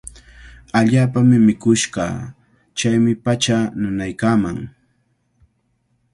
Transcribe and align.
Allaapami 0.79 1.37
mikush 1.45 1.85
kaa. 1.95 2.15
Chaymi 2.77 3.13
pachaa 3.23 3.63
nanaykaaman. 3.79 4.57